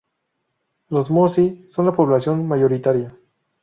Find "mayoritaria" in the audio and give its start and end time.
2.47-3.15